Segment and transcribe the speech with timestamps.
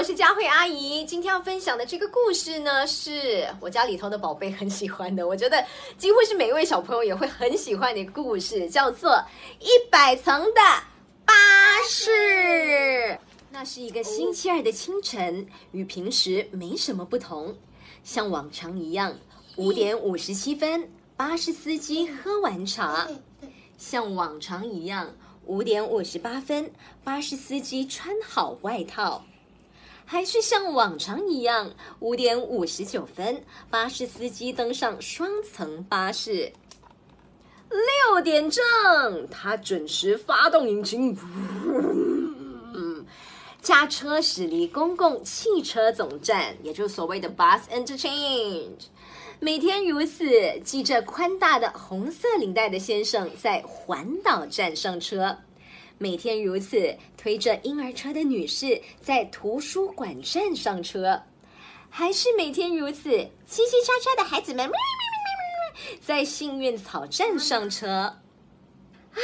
[0.00, 1.04] 我是佳慧阿姨。
[1.04, 5.62] 今天要分享的这个故事呢，是我家里头的宝贝很喜欢的，我觉得
[5.98, 9.10] 几乎是每一位小朋友也会很喜欢的一个故事，叫做
[9.60, 10.60] 《一百层的
[11.26, 11.34] 巴
[11.86, 12.10] 士》。
[13.50, 17.54] 那是一个星期二的清晨，与平时没什么不同。
[18.02, 19.14] 像往常一样，
[19.56, 23.06] 五点五十七分，巴士司机喝完茶。
[23.76, 25.14] 像往常一样。
[25.46, 26.70] 五点五十八分，
[27.02, 29.24] 巴士司机穿好外套，
[30.10, 31.70] 还是像往常一样。
[32.00, 36.52] 五点五十九分，巴士司机登上双层巴士。
[37.70, 38.64] 六点正，
[39.30, 41.16] 他准时发动引擎，
[43.62, 48.86] 驾车驶离公共汽车总站，也就是所谓的 bus interchange。
[49.38, 55.36] 每天如此，系着宽大的红色领带的先生在环岛站上车；
[56.02, 61.24] 每天如此，推着婴儿车的女士在图书馆站上车；
[61.90, 64.70] 还是每天如此，叽叽喳喳的孩子们
[66.00, 68.16] 在幸运草站上车。
[69.12, 69.20] 唉，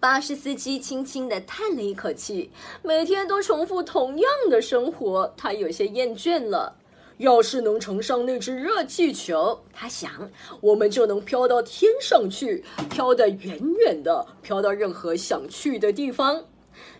[0.00, 2.50] 巴士司机轻轻的叹了一口气，
[2.82, 6.78] 每天都重复同样的生活，他有些厌倦了。
[7.18, 16.44] 要是能乘上那只热气球，他想，我们就能飘到天上去，飘得远远的，飘到任何想去的地方。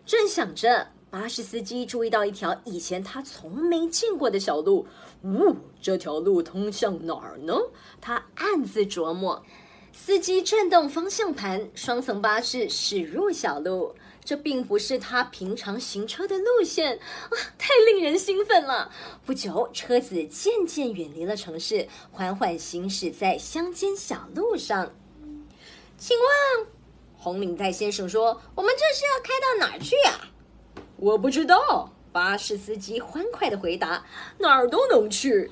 [0.07, 4.87] 正想着，巴士司机注意到一条以前他从没见过的小路。
[5.25, 7.55] 呜，这条路通向哪儿呢？
[8.01, 9.43] 他暗自琢磨。
[9.93, 13.95] 司机转动方向盘，双层巴士驶入小路。
[14.25, 17.37] 这并不是他平常行车的路线啊！
[17.59, 18.91] 太令人兴奋了。
[19.27, 24.95] 不久，车子渐渐远离了城市，缓缓行驶在乡间小路上。
[25.99, 26.17] 请
[26.59, 26.67] 问，
[27.19, 30.33] 红领带先生说：“我们这是要开到哪儿去啊？”
[30.97, 31.93] 我不知道。
[32.11, 34.07] 巴士司机欢快的回答
[34.39, 35.51] ：“哪儿都能去。”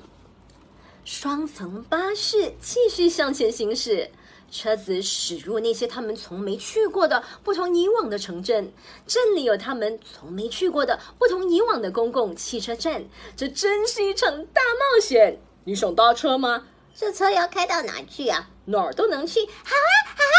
[1.03, 4.09] 双层巴士继续向前行驶。
[4.53, 8.71] 车子驶入那些他们从没去过的不同以往的城镇，
[9.07, 13.03] 镇里有他们从没去过的不同以往的公共汽车站。
[13.35, 15.39] 这真是一场大冒险！
[15.63, 16.67] 你想搭车吗？
[16.95, 18.47] 这车要开到哪去啊？
[18.65, 19.39] 哪儿都能去。
[19.41, 20.37] 好啊，好啊，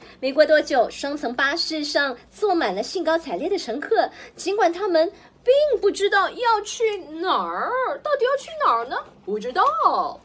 [0.00, 0.08] 好啊！
[0.20, 5.12] 没过多久，双层巴士上坐满了兴高采烈的乘客，尽管他们
[5.44, 7.70] 并不知道要去哪儿，
[8.02, 8.96] 到底要去哪儿呢？
[9.24, 10.18] 不知道。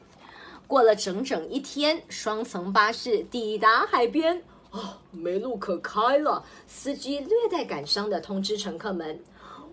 [0.73, 4.41] 过了整整一天，双层巴士抵达海边。
[4.71, 6.43] 啊，没路可开了！
[6.65, 9.23] 司机略带感伤的通知乘客们：“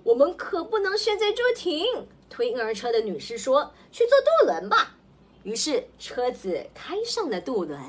[0.04, 1.86] 我们可不能现在就停。”
[2.28, 4.94] 推婴儿车的女士说：“去坐渡轮吧。”
[5.42, 7.80] 于是车子开上了渡轮。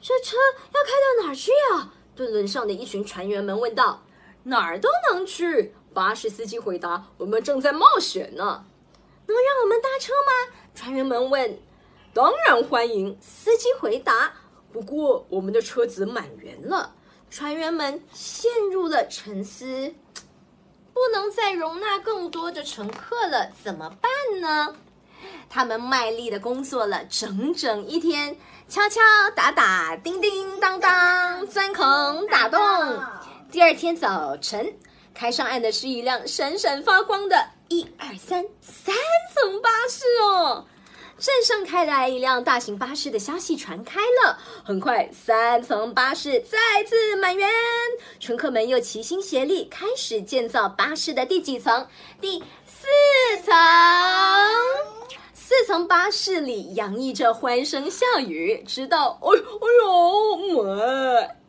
[0.00, 0.36] 这车
[0.74, 1.94] 要开到哪儿去啊？
[2.16, 4.02] 渡轮上的一群船员们问道。
[4.42, 7.06] “哪儿都能去。”巴士司机回答。
[7.18, 8.64] “我们正在冒险呢。”
[9.24, 10.56] 能让我们搭车吗？
[10.74, 11.58] 船员们问
[12.14, 14.32] ：“当然欢迎。”司机回答
[14.72, 16.94] ：“不过我们的车子满员了。”
[17.30, 19.94] 船员们陷入了沉思
[20.92, 24.76] ：“不能再容纳更多的乘客了，怎么办呢？”
[25.48, 28.36] 他们卖力的工作了整整一天，
[28.68, 29.00] 敲敲
[29.34, 32.58] 打打，叮叮当当，钻孔打洞。
[33.50, 34.74] 第二天早晨，
[35.14, 37.50] 开上岸的是一辆闪闪发光的。
[37.68, 38.94] 一二三，三
[39.34, 40.66] 层巴士哦！
[41.18, 47.48] 镇上开来一辆大型巴士的消息传开了，很快三层巴士再次满员，
[48.18, 51.86] 乘客们又齐心协力开始建造巴士的第几层？
[52.20, 52.86] 第四
[53.44, 53.54] 层。
[55.32, 60.36] 四层巴士里洋溢着欢声笑语，直到哎哎呦，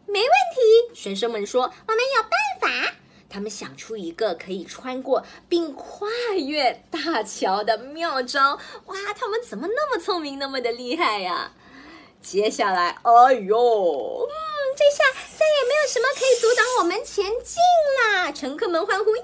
[0.08, 2.32] 没没问题，学生们说，我们有办
[2.62, 2.94] 法。
[3.34, 6.08] 他们想出一个可以穿过并跨
[6.38, 8.96] 越大桥的妙招，哇！
[9.18, 11.52] 他们怎么那么聪明，那么的厉害呀？
[12.22, 14.34] 接下来，哎呦，嗯，
[14.78, 15.04] 这下
[15.36, 17.58] 再也没有什么可以阻挡我们前进
[17.98, 18.32] 啦！
[18.32, 19.24] 乘客们欢呼，耶！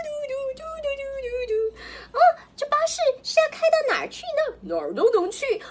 [4.01, 4.57] 哪儿去呢？
[4.61, 5.45] 哪儿都能去。
[5.45, 5.61] 咦，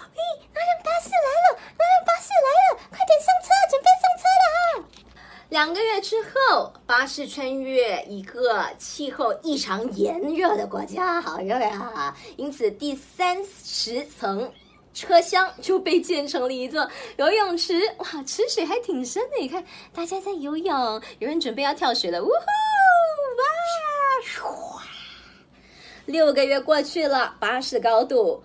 [0.54, 1.16] 那辆巴士来
[1.50, 1.58] 了！
[1.76, 2.80] 那辆巴士来了！
[2.88, 4.86] 快点上车，准备上车了！
[5.48, 12.16] 两个月之后，巴士穿越一个气候异常炎热的国家，好热呀！
[12.36, 14.52] 因此，第三十层
[14.94, 17.74] 车厢就被建成了一座游泳池。
[17.98, 22.30] 哇，池水还挺深的，你看，大家在游泳，有人准备要跳水了，呜呼！
[22.30, 23.44] 哇，
[26.10, 28.42] 六个月过去了，巴士高度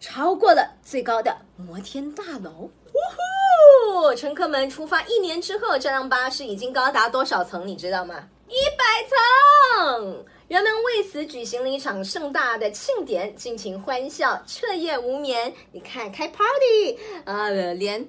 [0.00, 4.14] 超过了最高的摩天大楼，呜呼！
[4.14, 7.66] 乘客们出发一年之后，这辆巴士已经高达多少层？
[7.66, 8.28] 你知道吗？
[8.48, 10.24] 一百层！
[10.46, 15.52] 人们为此举行了一场盛大的庆典，尽情欢笑，彻夜无眠。
[15.72, 18.08] 你看，开 party 啊，连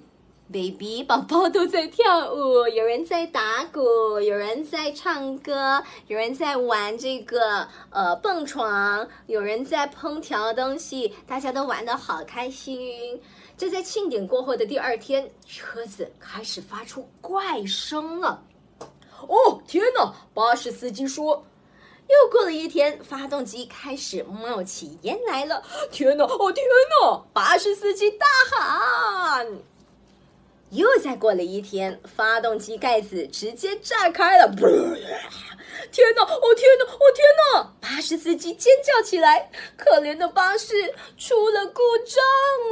[0.51, 13.21] baby 宝宝都在跳舞，有人在打鼓，有人在唱歌，有人在玩这个呃蹦床，有人在烹调东西，大家都玩得好开心。
[13.55, 18.41] 就在庆典过后的第二天，车子开始发出怪声了。
[19.27, 20.13] 哦，天哪！
[20.33, 21.45] 巴士司机说。
[22.07, 25.61] 又过了一天，发动机开始冒起烟来了。
[25.91, 26.23] 天哪！
[26.23, 27.23] 哦，天哪！
[27.33, 29.59] 巴士司机大喊。
[30.71, 34.47] 又再过了一天，发动机盖子直接炸开了。
[35.91, 36.23] 天哪！
[36.23, 36.85] 哦天哪！
[36.85, 37.73] 哦天哪！
[37.81, 42.23] 巴士司机尖叫起来，可怜的巴士出了故障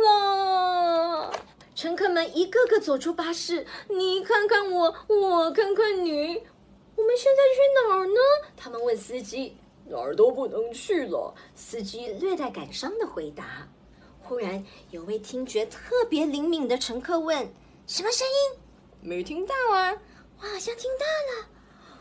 [0.04, 1.34] 了。
[1.74, 6.44] 乘客们一个个走出巴士，你看看我，我看看你，
[6.96, 7.60] 我们现在去
[7.90, 8.20] 哪儿呢？
[8.56, 9.58] 他们问司机。
[9.90, 11.34] 哪儿都不能去了。
[11.56, 13.66] 司机略带感伤的回答。
[14.20, 17.50] 忽然，有位听觉特别灵敏的乘客问
[17.88, 18.60] ：“什么声音？”
[19.02, 19.96] 没听到啊。
[20.40, 21.48] 我好像听到了。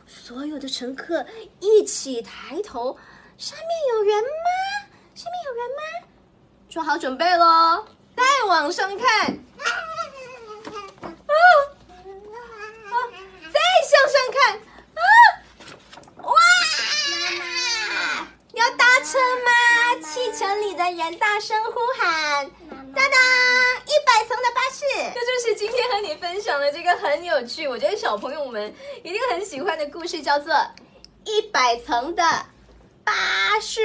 [0.07, 1.25] 所有的乘客
[1.61, 2.99] 一起抬头，
[3.39, 4.29] 上面有人吗？
[5.15, 5.81] 上面有人吗？
[6.69, 7.87] 做好准备喽！
[8.15, 9.65] 再往上看，啊
[11.03, 11.33] 啊！
[13.53, 13.59] 再
[13.89, 14.59] 向上看，
[14.95, 15.01] 啊！
[16.23, 16.35] 哇！
[18.53, 19.51] 要搭车吗？
[20.03, 22.51] 汽车里的人大声呼喊
[22.95, 23.56] ：“当当！
[24.17, 24.83] 百层的巴士！”
[25.15, 30.55] 这就是今天和你分享的这个很有趣，我觉得小朋友们一定很喜欢的故事，叫做
[31.25, 32.23] 《一百层的
[33.05, 33.81] 巴士》。